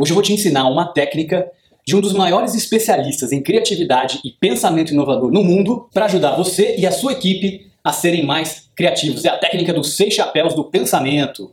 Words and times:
Hoje 0.00 0.12
eu 0.12 0.14
vou 0.14 0.22
te 0.22 0.32
ensinar 0.32 0.68
uma 0.68 0.86
técnica 0.86 1.50
de 1.84 1.96
um 1.96 2.00
dos 2.00 2.12
maiores 2.12 2.54
especialistas 2.54 3.32
em 3.32 3.42
criatividade 3.42 4.20
e 4.24 4.30
pensamento 4.30 4.92
inovador 4.92 5.32
no 5.32 5.42
mundo 5.42 5.88
para 5.92 6.04
ajudar 6.04 6.36
você 6.36 6.76
e 6.78 6.86
a 6.86 6.92
sua 6.92 7.14
equipe 7.14 7.66
a 7.82 7.90
serem 7.90 8.24
mais 8.24 8.70
criativos. 8.76 9.24
É 9.24 9.28
a 9.28 9.36
técnica 9.36 9.72
dos 9.72 9.96
seis 9.96 10.14
chapéus 10.14 10.54
do 10.54 10.62
pensamento. 10.62 11.50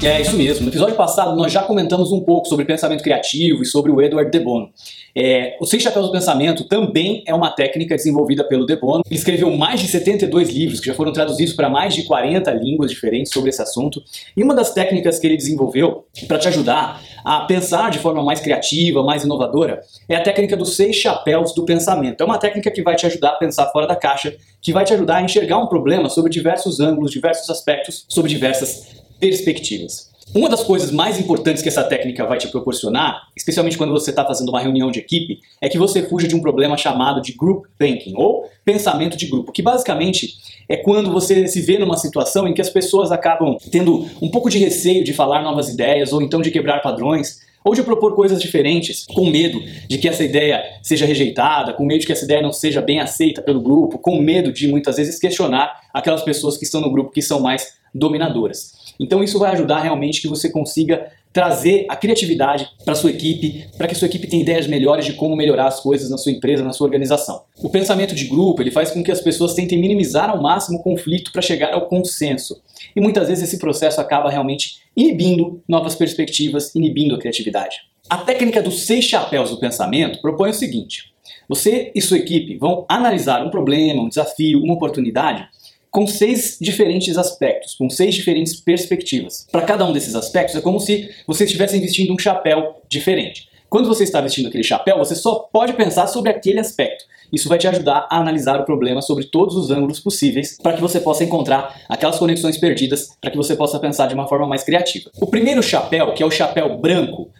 É 0.00 0.20
isso 0.20 0.36
mesmo. 0.36 0.64
No 0.64 0.70
episódio 0.70 0.94
passado 0.94 1.34
nós 1.34 1.52
já 1.52 1.60
comentamos 1.62 2.12
um 2.12 2.20
pouco 2.20 2.46
sobre 2.46 2.64
pensamento 2.64 3.02
criativo 3.02 3.62
e 3.62 3.66
sobre 3.66 3.90
o 3.90 4.00
Edward 4.00 4.30
de 4.30 4.38
Bono. 4.38 4.70
É, 5.14 5.56
o 5.60 5.66
Seis 5.66 5.82
Chapéus 5.82 6.06
do 6.06 6.12
Pensamento 6.12 6.62
também 6.68 7.24
é 7.26 7.34
uma 7.34 7.50
técnica 7.50 7.96
desenvolvida 7.96 8.44
pelo 8.44 8.64
de 8.64 8.76
Bono. 8.76 9.02
Ele 9.04 9.18
escreveu 9.18 9.50
mais 9.50 9.80
de 9.80 9.88
72 9.88 10.50
livros 10.50 10.78
que 10.78 10.86
já 10.86 10.94
foram 10.94 11.12
traduzidos 11.12 11.52
para 11.52 11.68
mais 11.68 11.94
de 11.94 12.04
40 12.04 12.48
línguas 12.52 12.92
diferentes 12.92 13.32
sobre 13.32 13.50
esse 13.50 13.60
assunto. 13.60 14.00
E 14.36 14.42
uma 14.42 14.54
das 14.54 14.72
técnicas 14.72 15.18
que 15.18 15.26
ele 15.26 15.36
desenvolveu 15.36 16.04
para 16.28 16.38
te 16.38 16.46
ajudar 16.46 17.02
a 17.24 17.40
pensar 17.40 17.90
de 17.90 17.98
forma 17.98 18.22
mais 18.22 18.38
criativa, 18.38 19.02
mais 19.02 19.24
inovadora, 19.24 19.80
é 20.08 20.14
a 20.14 20.22
técnica 20.22 20.56
dos 20.56 20.76
seis 20.76 20.94
chapéus 20.94 21.52
do 21.52 21.64
pensamento. 21.64 22.20
É 22.20 22.24
uma 22.24 22.38
técnica 22.38 22.70
que 22.70 22.82
vai 22.82 22.94
te 22.94 23.04
ajudar 23.04 23.30
a 23.30 23.36
pensar 23.36 23.66
fora 23.72 23.86
da 23.86 23.96
caixa, 23.96 24.36
que 24.62 24.72
vai 24.72 24.84
te 24.84 24.94
ajudar 24.94 25.16
a 25.16 25.22
enxergar 25.22 25.58
um 25.58 25.66
problema 25.66 26.08
sobre 26.08 26.30
diversos 26.30 26.78
ângulos, 26.78 27.10
diversos 27.10 27.50
aspectos, 27.50 28.06
sobre 28.08 28.30
diversas 28.30 29.07
perspectivas. 29.18 30.08
Uma 30.34 30.48
das 30.48 30.62
coisas 30.62 30.90
mais 30.90 31.18
importantes 31.18 31.62
que 31.62 31.70
essa 31.70 31.82
técnica 31.82 32.26
vai 32.26 32.36
te 32.36 32.48
proporcionar, 32.48 33.28
especialmente 33.34 33.78
quando 33.78 33.92
você 33.92 34.10
está 34.10 34.24
fazendo 34.26 34.50
uma 34.50 34.60
reunião 34.60 34.90
de 34.90 34.98
equipe, 34.98 35.40
é 35.58 35.70
que 35.70 35.78
você 35.78 36.02
fuja 36.02 36.28
de 36.28 36.36
um 36.36 36.40
problema 36.40 36.76
chamado 36.76 37.22
de 37.22 37.32
group 37.32 37.64
thinking, 37.78 38.12
ou 38.14 38.48
pensamento 38.62 39.16
de 39.16 39.26
grupo, 39.26 39.52
que 39.52 39.62
basicamente 39.62 40.34
é 40.68 40.76
quando 40.76 41.10
você 41.10 41.48
se 41.48 41.62
vê 41.62 41.78
numa 41.78 41.96
situação 41.96 42.46
em 42.46 42.52
que 42.52 42.60
as 42.60 42.68
pessoas 42.68 43.10
acabam 43.10 43.56
tendo 43.70 44.06
um 44.20 44.30
pouco 44.30 44.50
de 44.50 44.58
receio 44.58 45.02
de 45.02 45.14
falar 45.14 45.42
novas 45.42 45.70
ideias, 45.70 46.12
ou 46.12 46.20
então 46.20 46.42
de 46.42 46.50
quebrar 46.50 46.82
padrões, 46.82 47.40
ou 47.68 47.74
de 47.74 47.82
propor 47.82 48.14
coisas 48.14 48.40
diferentes, 48.40 49.04
com 49.04 49.28
medo 49.28 49.62
de 49.86 49.98
que 49.98 50.08
essa 50.08 50.24
ideia 50.24 50.64
seja 50.82 51.04
rejeitada, 51.04 51.74
com 51.74 51.84
medo 51.84 52.00
de 52.00 52.06
que 52.06 52.12
essa 52.12 52.24
ideia 52.24 52.40
não 52.40 52.50
seja 52.50 52.80
bem 52.80 52.98
aceita 52.98 53.42
pelo 53.42 53.60
grupo, 53.60 53.98
com 53.98 54.18
medo 54.22 54.50
de 54.50 54.66
muitas 54.68 54.96
vezes 54.96 55.18
questionar 55.18 55.78
aquelas 55.92 56.22
pessoas 56.22 56.56
que 56.56 56.64
estão 56.64 56.80
no 56.80 56.90
grupo 56.90 57.10
que 57.10 57.20
são 57.20 57.40
mais 57.40 57.74
dominadoras. 57.94 58.72
Então 58.98 59.22
isso 59.22 59.38
vai 59.38 59.52
ajudar 59.52 59.80
realmente 59.80 60.22
que 60.22 60.28
você 60.28 60.48
consiga 60.48 61.12
trazer 61.38 61.86
a 61.88 61.94
criatividade 61.94 62.68
para 62.84 62.96
sua 62.96 63.10
equipe, 63.10 63.64
para 63.76 63.86
que 63.86 63.94
sua 63.94 64.06
equipe 64.06 64.26
tenha 64.26 64.42
ideias 64.42 64.66
melhores 64.66 65.06
de 65.06 65.12
como 65.12 65.36
melhorar 65.36 65.68
as 65.68 65.78
coisas 65.78 66.10
na 66.10 66.18
sua 66.18 66.32
empresa, 66.32 66.64
na 66.64 66.72
sua 66.72 66.84
organização. 66.84 67.44
O 67.62 67.68
pensamento 67.68 68.12
de 68.12 68.24
grupo, 68.24 68.60
ele 68.60 68.72
faz 68.72 68.90
com 68.90 69.04
que 69.04 69.12
as 69.12 69.20
pessoas 69.20 69.54
tentem 69.54 69.78
minimizar 69.78 70.30
ao 70.30 70.42
máximo 70.42 70.80
o 70.80 70.82
conflito 70.82 71.30
para 71.30 71.40
chegar 71.40 71.72
ao 71.72 71.86
consenso. 71.86 72.60
E 72.96 73.00
muitas 73.00 73.28
vezes 73.28 73.44
esse 73.44 73.60
processo 73.60 74.00
acaba 74.00 74.28
realmente 74.28 74.80
inibindo 74.96 75.62
novas 75.68 75.94
perspectivas, 75.94 76.74
inibindo 76.74 77.14
a 77.14 77.18
criatividade. 77.20 77.82
A 78.10 78.16
técnica 78.16 78.60
dos 78.60 78.82
seis 78.84 79.04
chapéus 79.04 79.50
do 79.50 79.60
pensamento 79.60 80.20
propõe 80.20 80.50
o 80.50 80.54
seguinte: 80.54 81.12
você 81.48 81.92
e 81.94 82.00
sua 82.00 82.18
equipe 82.18 82.56
vão 82.56 82.84
analisar 82.88 83.46
um 83.46 83.50
problema, 83.50 84.02
um 84.02 84.08
desafio, 84.08 84.60
uma 84.60 84.74
oportunidade 84.74 85.46
com 85.90 86.06
seis 86.06 86.58
diferentes 86.60 87.16
aspectos, 87.16 87.74
com 87.74 87.88
seis 87.88 88.14
diferentes 88.14 88.60
perspectivas. 88.60 89.46
Para 89.50 89.62
cada 89.62 89.84
um 89.84 89.92
desses 89.92 90.14
aspectos, 90.14 90.56
é 90.56 90.60
como 90.60 90.80
se 90.80 91.10
você 91.26 91.44
estivesse 91.44 91.78
vestindo 91.78 92.12
um 92.12 92.18
chapéu 92.18 92.82
diferente. 92.88 93.48
Quando 93.70 93.88
você 93.88 94.04
está 94.04 94.20
vestindo 94.20 94.48
aquele 94.48 94.64
chapéu, 94.64 94.96
você 94.98 95.14
só 95.14 95.48
pode 95.52 95.74
pensar 95.74 96.06
sobre 96.06 96.30
aquele 96.30 96.58
aspecto. 96.58 97.04
Isso 97.30 97.48
vai 97.48 97.58
te 97.58 97.68
ajudar 97.68 98.06
a 98.10 98.18
analisar 98.18 98.58
o 98.58 98.64
problema 98.64 99.02
sobre 99.02 99.24
todos 99.24 99.54
os 99.56 99.70
ângulos 99.70 100.00
possíveis 100.00 100.56
para 100.62 100.72
que 100.72 100.80
você 100.80 100.98
possa 100.98 101.24
encontrar 101.24 101.78
aquelas 101.86 102.18
conexões 102.18 102.56
perdidas, 102.56 103.10
para 103.20 103.30
que 103.30 103.36
você 103.36 103.54
possa 103.54 103.78
pensar 103.78 104.06
de 104.06 104.14
uma 104.14 104.26
forma 104.26 104.46
mais 104.46 104.64
criativa. 104.64 105.10
O 105.20 105.26
primeiro 105.26 105.62
chapéu, 105.62 106.14
que 106.14 106.22
é 106.22 106.26
o 106.26 106.30
chapéu 106.30 106.78
branco, 106.78 107.30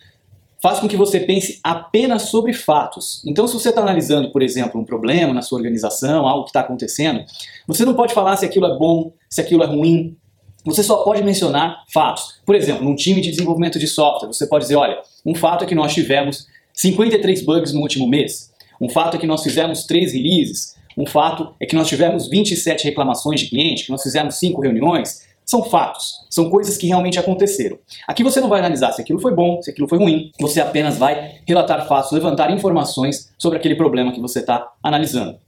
faz 0.61 0.81
com 0.81 0.89
que 0.89 0.97
você 0.97 1.21
pense 1.21 1.61
apenas 1.63 2.23
sobre 2.23 2.53
fatos. 2.53 3.23
Então, 3.27 3.47
se 3.47 3.55
você 3.55 3.69
está 3.69 3.81
analisando, 3.81 4.31
por 4.33 4.43
exemplo, 4.43 4.81
um 4.81 4.85
problema 4.85 5.33
na 5.33 5.43
sua 5.43 5.59
organização, 5.59 6.27
algo 6.27 6.45
que 6.45 6.51
está 6.51 6.61
acontecendo, 6.61 7.25
você 7.67 7.85
não 7.85 7.95
pode 7.95 8.13
falar 8.13 8.37
se 8.37 8.45
aquilo 8.45 8.67
é 8.67 8.77
bom, 8.77 9.13
se 9.29 9.41
aquilo 9.41 9.63
é 9.63 9.67
ruim. 9.67 10.17
Você 10.65 10.83
só 10.83 11.05
pode 11.05 11.23
mencionar 11.23 11.85
fatos. 11.93 12.41
Por 12.45 12.55
exemplo, 12.55 12.85
num 12.85 12.97
time 12.97 13.21
de 13.21 13.31
desenvolvimento 13.31 13.79
de 13.79 13.87
software, 13.87 14.29
você 14.29 14.47
pode 14.47 14.65
dizer: 14.65 14.77
olha, 14.77 14.99
um 15.25 15.35
fato 15.35 15.65
é 15.65 15.67
que 15.67 15.75
nós 15.75 15.95
tivemos 15.95 16.47
53 16.73 17.43
bugs 17.45 17.73
no 17.73 17.81
último 17.81 18.09
mês. 18.09 18.53
Um 18.81 18.89
fato 18.89 19.17
é 19.17 19.21
que 19.21 19.27
nós 19.27 19.43
fizemos 19.43 19.85
3 19.85 20.13
releases. 20.13 20.77
Um 20.97 21.07
fato 21.07 21.55
é 21.61 21.67
que 21.67 21.77
nós 21.77 21.87
tivemos 21.87 22.29
27 22.29 22.85
reclamações 22.85 23.41
de 23.41 23.49
cliente, 23.49 23.85
que 23.85 23.93
nós 23.93 24.03
fizemos 24.03 24.35
5 24.35 24.61
reuniões, 24.61 25.28
são 25.49 25.65
fatos, 25.65 26.27
são 26.29 26.51
coisas 26.51 26.77
que 26.77 26.87
realmente 26.87 27.19
aconteceram. 27.19 27.79
Aqui 28.07 28.23
você 28.23 28.39
não 28.39 28.51
vai 28.51 28.59
analisar 28.59 28.93
se 28.93 29.01
aquilo 29.01 29.19
foi 29.19 29.35
bom, 29.35 29.63
se 29.63 29.71
aquilo 29.71 29.89
foi 29.89 29.97
ruim, 29.97 30.31
você 30.39 30.61
apenas 30.61 30.99
vai 30.99 31.41
relatar 31.47 31.89
fatos, 31.89 32.13
levantar 32.13 32.51
informações 32.51 33.33
sobre 33.39 33.59
aquele 33.59 33.75
problema 33.75 34.13
que 34.13 34.21
você 34.21 34.41
está 34.41 34.71
analisando. 34.83 35.39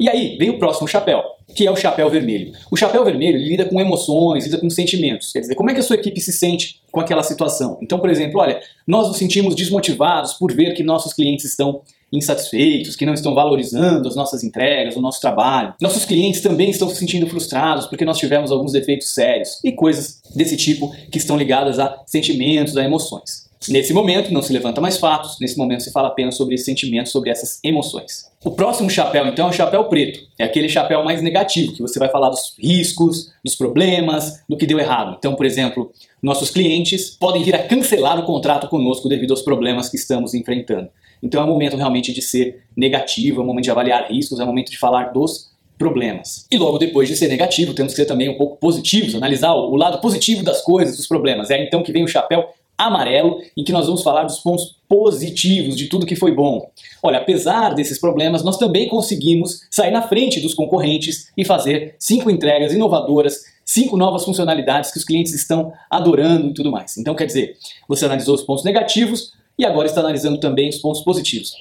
E 0.00 0.08
aí 0.08 0.36
vem 0.38 0.50
o 0.50 0.58
próximo 0.58 0.88
chapéu, 0.88 1.22
que 1.54 1.66
é 1.66 1.70
o 1.70 1.76
chapéu 1.76 2.08
vermelho. 2.10 2.52
O 2.70 2.76
chapéu 2.76 3.04
vermelho 3.04 3.38
lida 3.38 3.64
com 3.64 3.80
emoções, 3.80 4.44
lida 4.44 4.58
com 4.58 4.68
sentimentos. 4.70 5.32
Quer 5.32 5.40
dizer, 5.40 5.54
como 5.54 5.70
é 5.70 5.74
que 5.74 5.80
a 5.80 5.82
sua 5.82 5.96
equipe 5.96 6.20
se 6.20 6.32
sente 6.32 6.80
com 6.90 7.00
aquela 7.00 7.22
situação? 7.22 7.78
Então, 7.82 7.98
por 7.98 8.10
exemplo, 8.10 8.40
olha, 8.40 8.60
nós 8.86 9.08
nos 9.08 9.18
sentimos 9.18 9.54
desmotivados 9.54 10.32
por 10.34 10.52
ver 10.52 10.74
que 10.74 10.82
nossos 10.82 11.12
clientes 11.12 11.44
estão 11.44 11.82
insatisfeitos, 12.12 12.94
que 12.94 13.06
não 13.06 13.14
estão 13.14 13.34
valorizando 13.34 14.06
as 14.06 14.14
nossas 14.14 14.44
entregas, 14.44 14.96
o 14.96 15.00
nosso 15.00 15.20
trabalho. 15.20 15.74
Nossos 15.80 16.04
clientes 16.04 16.42
também 16.42 16.70
estão 16.70 16.88
se 16.88 16.96
sentindo 16.96 17.26
frustrados 17.26 17.86
porque 17.86 18.04
nós 18.04 18.18
tivemos 18.18 18.52
alguns 18.52 18.72
defeitos 18.72 19.14
sérios 19.14 19.58
e 19.64 19.72
coisas 19.72 20.20
desse 20.34 20.56
tipo 20.56 20.94
que 21.10 21.18
estão 21.18 21.36
ligadas 21.36 21.78
a 21.78 22.02
sentimentos, 22.06 22.76
a 22.76 22.84
emoções. 22.84 23.50
Nesse 23.68 23.92
momento 23.92 24.32
não 24.32 24.42
se 24.42 24.52
levanta 24.52 24.80
mais 24.80 24.98
fatos, 24.98 25.38
nesse 25.40 25.56
momento 25.56 25.82
se 25.82 25.92
fala 25.92 26.08
apenas 26.08 26.36
sobre 26.36 26.54
esses 26.54 26.66
sentimentos, 26.66 27.12
sobre 27.12 27.30
essas 27.30 27.60
emoções. 27.62 28.30
O 28.44 28.50
próximo 28.50 28.90
chapéu, 28.90 29.26
então, 29.26 29.46
é 29.46 29.50
o 29.50 29.52
chapéu 29.52 29.84
preto. 29.84 30.20
É 30.38 30.44
aquele 30.44 30.68
chapéu 30.68 31.04
mais 31.04 31.22
negativo, 31.22 31.72
que 31.72 31.80
você 31.80 31.98
vai 31.98 32.08
falar 32.08 32.28
dos 32.28 32.54
riscos, 32.58 33.32
dos 33.44 33.54
problemas, 33.54 34.42
do 34.48 34.56
que 34.56 34.66
deu 34.66 34.80
errado. 34.80 35.16
Então, 35.18 35.34
por 35.34 35.46
exemplo, 35.46 35.92
nossos 36.22 36.50
clientes 36.50 37.10
podem 37.10 37.42
vir 37.42 37.54
a 37.54 37.62
cancelar 37.62 38.18
o 38.18 38.24
contrato 38.24 38.68
conosco 38.68 39.08
devido 39.08 39.30
aos 39.30 39.42
problemas 39.42 39.88
que 39.88 39.96
estamos 39.96 40.34
enfrentando. 40.34 40.88
Então 41.22 41.40
é 41.40 41.44
um 41.44 41.48
momento 41.48 41.76
realmente 41.76 42.12
de 42.12 42.20
ser 42.20 42.64
negativo, 42.76 43.40
é 43.40 43.44
um 43.44 43.46
momento 43.46 43.64
de 43.64 43.70
avaliar 43.70 44.10
riscos, 44.10 44.40
é 44.40 44.42
um 44.42 44.46
momento 44.46 44.72
de 44.72 44.78
falar 44.78 45.12
dos 45.12 45.52
problemas. 45.78 46.46
E 46.50 46.58
logo 46.58 46.78
depois 46.78 47.08
de 47.08 47.16
ser 47.16 47.28
negativo, 47.28 47.74
temos 47.74 47.92
que 47.92 48.00
ser 48.00 48.06
também 48.06 48.28
um 48.28 48.36
pouco 48.36 48.56
positivos, 48.56 49.14
analisar 49.14 49.52
o 49.52 49.76
lado 49.76 50.00
positivo 50.00 50.42
das 50.42 50.62
coisas, 50.62 50.96
dos 50.96 51.06
problemas. 51.06 51.50
É 51.50 51.62
então 51.64 51.82
que 51.82 51.92
vem 51.92 52.04
o 52.04 52.08
chapéu 52.08 52.48
amarelo, 52.76 53.38
em 53.56 53.62
que 53.62 53.72
nós 53.72 53.86
vamos 53.86 54.02
falar 54.02 54.24
dos 54.24 54.38
pontos 54.38 54.76
positivos 54.88 55.76
de 55.76 55.86
tudo 55.86 56.06
que 56.06 56.16
foi 56.16 56.34
bom. 56.34 56.70
Olha, 57.02 57.18
apesar 57.18 57.74
desses 57.74 57.98
problemas, 57.98 58.42
nós 58.42 58.58
também 58.58 58.88
conseguimos 58.88 59.60
sair 59.70 59.90
na 59.90 60.02
frente 60.02 60.40
dos 60.40 60.54
concorrentes 60.54 61.30
e 61.36 61.44
fazer 61.44 61.94
cinco 61.98 62.30
entregas 62.30 62.72
inovadoras, 62.72 63.40
cinco 63.64 63.96
novas 63.96 64.24
funcionalidades 64.24 64.90
que 64.90 64.98
os 64.98 65.04
clientes 65.04 65.32
estão 65.32 65.72
adorando 65.88 66.48
e 66.48 66.54
tudo 66.54 66.70
mais. 66.70 66.96
Então, 66.96 67.14
quer 67.14 67.26
dizer, 67.26 67.56
você 67.88 68.04
analisou 68.04 68.34
os 68.34 68.42
pontos 68.42 68.64
negativos, 68.64 69.32
e 69.58 69.64
agora 69.64 69.86
está 69.86 70.00
analisando 70.00 70.38
também 70.38 70.68
os 70.68 70.78
pontos 70.78 71.02
positivos. 71.02 71.52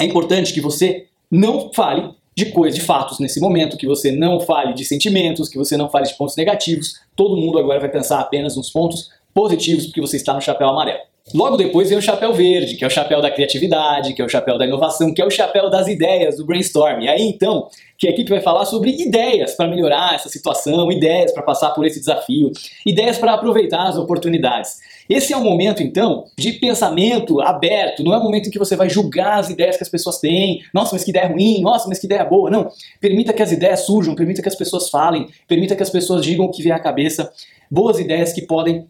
É 0.00 0.04
importante 0.04 0.52
que 0.52 0.60
você 0.60 1.06
não 1.30 1.72
fale 1.72 2.10
de 2.36 2.46
coisas, 2.46 2.78
de 2.78 2.84
fatos 2.84 3.20
nesse 3.20 3.38
momento, 3.40 3.76
que 3.76 3.86
você 3.86 4.10
não 4.10 4.40
fale 4.40 4.74
de 4.74 4.84
sentimentos, 4.84 5.48
que 5.48 5.58
você 5.58 5.76
não 5.76 5.88
fale 5.88 6.06
de 6.06 6.14
pontos 6.14 6.36
negativos. 6.36 7.00
Todo 7.14 7.36
mundo 7.36 7.58
agora 7.58 7.78
vai 7.80 7.88
pensar 7.88 8.20
apenas 8.20 8.56
nos 8.56 8.70
pontos 8.70 9.10
positivos 9.34 9.86
porque 9.86 10.00
você 10.00 10.16
está 10.16 10.32
no 10.32 10.40
chapéu 10.40 10.68
amarelo. 10.68 11.00
Logo 11.32 11.56
depois 11.56 11.88
vem 11.88 11.96
o 11.96 12.02
chapéu 12.02 12.34
verde, 12.34 12.76
que 12.76 12.84
é 12.84 12.86
o 12.86 12.90
chapéu 12.90 13.22
da 13.22 13.30
criatividade, 13.30 14.12
que 14.12 14.20
é 14.20 14.24
o 14.24 14.28
chapéu 14.28 14.58
da 14.58 14.66
inovação, 14.66 15.12
que 15.14 15.22
é 15.22 15.24
o 15.24 15.30
chapéu 15.30 15.70
das 15.70 15.88
ideias, 15.88 16.36
do 16.36 16.44
brainstorm. 16.44 17.00
E 17.00 17.08
aí 17.08 17.22
então, 17.22 17.66
que 17.96 18.06
a 18.06 18.10
equipe 18.10 18.28
vai 18.28 18.42
falar 18.42 18.66
sobre 18.66 18.90
ideias 18.90 19.54
para 19.54 19.66
melhorar 19.66 20.14
essa 20.14 20.28
situação, 20.28 20.92
ideias 20.92 21.32
para 21.32 21.42
passar 21.42 21.70
por 21.70 21.86
esse 21.86 21.98
desafio, 21.98 22.52
ideias 22.84 23.16
para 23.16 23.32
aproveitar 23.32 23.86
as 23.86 23.96
oportunidades. 23.96 24.76
Esse 25.08 25.32
é 25.32 25.36
o 25.36 25.42
momento 25.42 25.82
então 25.82 26.24
de 26.36 26.52
pensamento 26.52 27.40
aberto, 27.40 28.04
não 28.04 28.12
é 28.12 28.18
o 28.18 28.22
momento 28.22 28.48
em 28.48 28.50
que 28.50 28.58
você 28.58 28.76
vai 28.76 28.90
julgar 28.90 29.38
as 29.38 29.48
ideias 29.48 29.78
que 29.78 29.82
as 29.82 29.88
pessoas 29.88 30.18
têm. 30.18 30.60
Nossa, 30.74 30.94
mas 30.94 31.04
que 31.04 31.10
ideia 31.10 31.28
ruim, 31.28 31.62
nossa, 31.62 31.88
mas 31.88 31.98
que 31.98 32.06
ideia 32.06 32.24
boa. 32.24 32.50
Não, 32.50 32.68
permita 33.00 33.32
que 33.32 33.42
as 33.42 33.50
ideias 33.50 33.86
surjam, 33.86 34.14
permita 34.14 34.42
que 34.42 34.48
as 34.48 34.54
pessoas 34.54 34.90
falem, 34.90 35.26
permita 35.48 35.74
que 35.74 35.82
as 35.82 35.90
pessoas 35.90 36.22
digam 36.22 36.44
o 36.44 36.50
que 36.50 36.62
vier 36.62 36.76
à 36.76 36.78
cabeça. 36.78 37.32
Boas 37.70 37.98
ideias 37.98 38.30
que 38.34 38.42
podem 38.42 38.86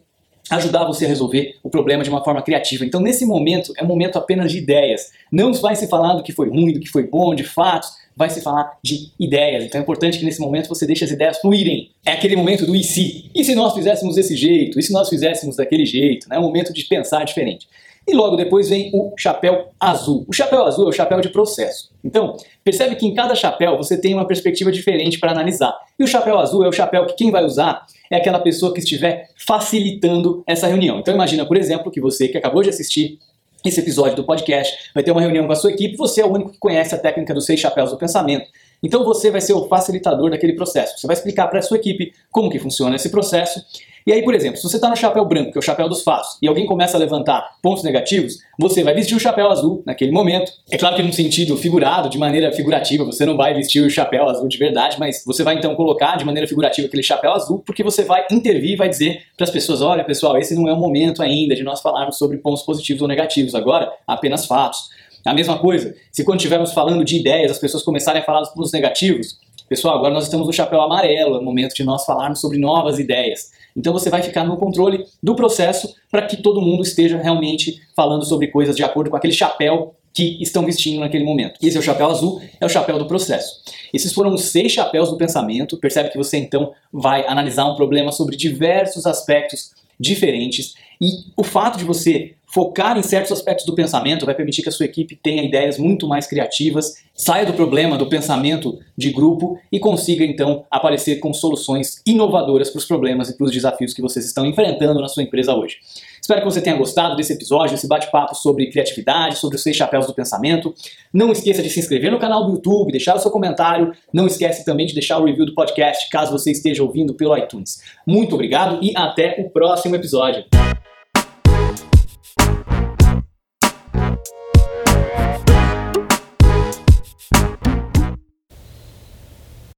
ajudar 0.49 0.85
você 0.85 1.05
a 1.05 1.07
resolver 1.07 1.55
o 1.63 1.69
problema 1.69 2.03
de 2.03 2.09
uma 2.09 2.23
forma 2.23 2.41
criativa. 2.41 2.85
Então, 2.85 3.01
nesse 3.01 3.25
momento, 3.25 3.73
é 3.77 3.83
um 3.83 3.87
momento 3.87 4.17
apenas 4.17 4.51
de 4.51 4.59
ideias. 4.59 5.11
Não 5.31 5.53
vai 5.53 5.75
se 5.75 5.87
falar 5.87 6.13
do 6.13 6.23
que 6.23 6.31
foi 6.31 6.49
ruim, 6.49 6.73
do 6.73 6.79
que 6.79 6.89
foi 6.89 7.03
bom, 7.03 7.33
de 7.33 7.43
fatos, 7.43 7.89
vai 8.15 8.29
se 8.29 8.41
falar 8.41 8.77
de 8.83 9.11
ideias. 9.19 9.63
Então, 9.63 9.79
é 9.79 9.81
importante 9.81 10.19
que 10.19 10.25
nesse 10.25 10.39
momento 10.39 10.69
você 10.69 10.85
deixe 10.85 11.03
as 11.03 11.11
ideias 11.11 11.39
fluírem. 11.39 11.91
É 12.05 12.11
aquele 12.11 12.35
momento 12.35 12.65
do 12.65 12.75
e 12.75 12.83
se. 12.83 13.29
E 13.33 13.43
se 13.43 13.55
nós 13.55 13.73
fizéssemos 13.73 14.15
desse 14.15 14.35
jeito? 14.35 14.79
E 14.79 14.83
se 14.83 14.93
nós 14.93 15.09
fizéssemos 15.09 15.55
daquele 15.55 15.85
jeito? 15.85 16.27
É 16.31 16.39
um 16.39 16.43
momento 16.43 16.71
de 16.71 16.83
pensar 16.85 17.23
diferente. 17.25 17.67
E 18.07 18.13
logo 18.13 18.35
depois 18.35 18.69
vem 18.69 18.91
o 18.93 19.13
chapéu 19.17 19.69
azul. 19.79 20.25
O 20.27 20.33
chapéu 20.33 20.63
azul 20.63 20.85
é 20.85 20.89
o 20.89 20.93
chapéu 20.93 21.19
de 21.19 21.29
processo. 21.29 21.89
Então, 22.03 22.37
percebe 22.63 22.95
que 22.95 23.05
em 23.05 23.15
cada 23.15 23.33
chapéu 23.33 23.77
você 23.77 23.99
tem 23.99 24.13
uma 24.13 24.27
perspectiva 24.27 24.71
diferente 24.71 25.19
para 25.19 25.31
analisar. 25.31 25.75
E 25.97 26.03
o 26.03 26.07
chapéu 26.07 26.37
azul 26.37 26.63
é 26.63 26.67
o 26.67 26.71
chapéu 26.71 27.05
que 27.07 27.15
quem 27.15 27.31
vai 27.31 27.43
usar 27.43 27.85
é 28.11 28.17
aquela 28.17 28.39
pessoa 28.39 28.71
que 28.73 28.79
estiver 28.79 29.29
facilitando 29.47 30.43
essa 30.45 30.67
reunião. 30.67 30.99
Então 30.99 31.13
imagina, 31.13 31.45
por 31.45 31.57
exemplo, 31.57 31.91
que 31.91 31.99
você 31.99 32.27
que 32.27 32.37
acabou 32.37 32.61
de 32.61 32.69
assistir 32.69 33.17
esse 33.65 33.79
episódio 33.79 34.15
do 34.15 34.23
podcast 34.23 34.91
vai 34.93 35.03
ter 35.03 35.11
uma 35.11 35.21
reunião 35.21 35.47
com 35.47 35.51
a 35.51 35.55
sua 35.55 35.71
equipe, 35.71 35.97
você 35.97 36.21
é 36.21 36.25
o 36.25 36.31
único 36.31 36.51
que 36.51 36.59
conhece 36.59 36.93
a 36.93 36.99
técnica 36.99 37.33
dos 37.33 37.45
seis 37.45 37.59
chapéus 37.59 37.89
do 37.89 37.97
pensamento. 37.97 38.45
Então 38.83 39.03
você 39.03 39.31
vai 39.31 39.41
ser 39.41 39.53
o 39.53 39.67
facilitador 39.67 40.29
daquele 40.29 40.53
processo. 40.53 40.99
Você 40.99 41.07
vai 41.07 41.15
explicar 41.15 41.47
para 41.47 41.57
a 41.59 41.61
sua 41.63 41.77
equipe 41.77 42.13
como 42.31 42.49
que 42.51 42.59
funciona 42.59 42.95
esse 42.95 43.09
processo 43.09 43.59
e 44.07 44.13
aí, 44.13 44.23
por 44.23 44.35
exemplo, 44.35 44.57
se 44.57 44.63
você 44.63 44.75
está 44.75 44.87
no 44.87 44.95
chapéu 44.95 45.25
branco, 45.25 45.51
que 45.51 45.57
é 45.57 45.59
o 45.59 45.63
chapéu 45.63 45.89
dos 45.89 46.03
fatos, 46.03 46.37
e 46.39 46.47
alguém 46.47 46.67
começa 46.67 46.95
a 46.95 46.99
levantar 46.99 47.55
pontos 47.59 47.83
negativos, 47.83 48.37
você 48.59 48.83
vai 48.83 48.93
vestir 48.93 49.15
o 49.15 49.19
chapéu 49.19 49.49
azul 49.49 49.81
naquele 49.83 50.11
momento. 50.11 50.51
É 50.69 50.77
claro 50.77 50.95
que 50.95 51.01
num 51.01 51.11
sentido 51.11 51.57
figurado, 51.57 52.07
de 52.07 52.19
maneira 52.19 52.51
figurativa, 52.51 53.03
você 53.03 53.25
não 53.25 53.35
vai 53.35 53.55
vestir 53.55 53.83
o 53.83 53.89
chapéu 53.89 54.29
azul 54.29 54.47
de 54.47 54.57
verdade, 54.57 54.97
mas 54.99 55.23
você 55.25 55.43
vai 55.43 55.55
então 55.55 55.73
colocar 55.75 56.17
de 56.17 56.25
maneira 56.25 56.47
figurativa 56.47 56.87
aquele 56.87 57.01
chapéu 57.01 57.33
azul, 57.33 57.63
porque 57.65 57.81
você 57.81 58.03
vai 58.03 58.27
intervir 58.31 58.73
e 58.73 58.75
vai 58.75 58.87
dizer 58.89 59.23
para 59.35 59.45
as 59.45 59.49
pessoas: 59.49 59.81
olha, 59.81 60.03
pessoal, 60.03 60.37
esse 60.37 60.53
não 60.53 60.69
é 60.69 60.73
o 60.73 60.77
momento 60.77 61.23
ainda 61.23 61.55
de 61.55 61.63
nós 61.63 61.81
falarmos 61.81 62.17
sobre 62.17 62.37
pontos 62.37 62.61
positivos 62.61 63.01
ou 63.01 63.07
negativos, 63.07 63.55
agora 63.55 63.91
apenas 64.05 64.45
fatos. 64.45 64.89
A 65.25 65.33
mesma 65.33 65.57
coisa, 65.57 65.95
se 66.11 66.23
quando 66.23 66.37
estivermos 66.37 66.71
falando 66.71 67.03
de 67.03 67.17
ideias, 67.17 67.49
as 67.49 67.57
pessoas 67.57 67.81
começarem 67.81 68.21
a 68.21 68.23
falar 68.23 68.41
dos 68.41 68.49
pontos 68.49 68.71
negativos, 68.71 69.39
pessoal, 69.67 69.97
agora 69.97 70.13
nós 70.13 70.25
estamos 70.25 70.45
no 70.45 70.53
chapéu 70.53 70.79
amarelo, 70.79 71.37
é 71.37 71.39
o 71.39 71.43
momento 71.43 71.73
de 71.73 71.83
nós 71.83 72.05
falarmos 72.05 72.39
sobre 72.39 72.59
novas 72.59 72.99
ideias. 72.99 73.49
Então 73.75 73.91
você 73.91 74.09
vai 74.09 74.23
ficar 74.23 74.43
no 74.43 74.57
controle 74.57 75.05
do 75.21 75.35
processo 75.35 75.93
para 76.09 76.25
que 76.25 76.37
todo 76.37 76.61
mundo 76.61 76.83
esteja 76.83 77.17
realmente 77.17 77.81
falando 77.95 78.25
sobre 78.25 78.47
coisas 78.47 78.75
de 78.75 78.83
acordo 78.83 79.09
com 79.09 79.17
aquele 79.17 79.33
chapéu 79.33 79.95
que 80.13 80.41
estão 80.41 80.65
vestindo 80.65 81.01
naquele 81.01 81.25
momento. 81.25 81.59
Esse 81.61 81.75
é 81.75 81.79
o 81.79 81.83
chapéu 81.83 82.09
azul, 82.09 82.41
é 82.59 82.65
o 82.65 82.69
chapéu 82.69 82.97
do 82.97 83.05
processo. 83.05 83.61
Esses 83.93 84.13
foram 84.13 84.33
os 84.33 84.45
seis 84.45 84.71
chapéus 84.71 85.09
do 85.09 85.17
pensamento. 85.17 85.77
Percebe 85.77 86.09
que 86.09 86.17
você 86.17 86.37
então 86.37 86.71
vai 86.91 87.27
analisar 87.27 87.65
um 87.65 87.75
problema 87.75 88.13
sobre 88.13 88.37
diversos 88.37 89.05
aspectos 89.05 89.71
diferentes 89.99 90.73
e 91.01 91.09
o 91.35 91.43
fato 91.43 91.77
de 91.77 91.83
você 91.83 92.35
focar 92.55 92.97
em 92.97 93.03
certos 93.03 93.33
aspectos 93.33 93.65
do 93.65 93.75
pensamento 93.75 94.25
vai 94.25 94.33
permitir 94.33 94.61
que 94.61 94.69
a 94.69 94.71
sua 94.71 94.85
equipe 94.85 95.13
tenha 95.13 95.43
ideias 95.43 95.77
muito 95.77 96.07
mais 96.07 96.25
criativas, 96.25 97.03
saia 97.13 97.45
do 97.45 97.51
problema 97.51 97.97
do 97.97 98.07
pensamento 98.07 98.79
de 98.97 99.11
grupo 99.11 99.59
e 99.69 99.77
consiga 99.77 100.23
então 100.23 100.63
aparecer 100.71 101.19
com 101.19 101.33
soluções 101.33 102.01
inovadoras 102.05 102.69
para 102.69 102.79
os 102.79 102.85
problemas 102.85 103.29
e 103.29 103.35
para 103.35 103.43
os 103.43 103.51
desafios 103.51 103.93
que 103.93 104.01
vocês 104.01 104.25
estão 104.25 104.45
enfrentando 104.45 105.01
na 105.01 105.09
sua 105.09 105.23
empresa 105.23 105.53
hoje. 105.53 105.79
Espero 106.21 106.39
que 106.39 106.45
você 106.45 106.61
tenha 106.61 106.77
gostado 106.77 107.17
desse 107.17 107.33
episódio, 107.33 107.75
esse 107.75 107.89
bate-papo 107.89 108.33
sobre 108.35 108.71
criatividade, 108.71 109.37
sobre 109.37 109.57
os 109.57 109.61
seis 109.61 109.75
chapéus 109.75 110.07
do 110.07 110.13
pensamento. 110.13 110.73
Não 111.13 111.33
esqueça 111.33 111.61
de 111.61 111.69
se 111.69 111.81
inscrever 111.81 112.09
no 112.09 112.19
canal 112.19 112.45
do 112.45 112.53
YouTube, 112.53 112.89
deixar 112.89 113.17
o 113.17 113.19
seu 113.19 113.31
comentário. 113.31 113.91
Não 114.13 114.27
esquece 114.27 114.63
também 114.63 114.85
de 114.85 114.93
deixar 114.93 115.19
o 115.19 115.25
review 115.25 115.45
do 115.45 115.53
podcast, 115.53 116.09
caso 116.09 116.31
você 116.31 116.51
esteja 116.51 116.81
ouvindo 116.81 117.13
pelo 117.15 117.37
iTunes. 117.37 117.81
Muito 118.07 118.33
obrigado 118.33 118.79
e 118.81 118.93
até 118.95 119.35
o 119.39 119.49
próximo 119.49 119.97
episódio. 119.97 120.45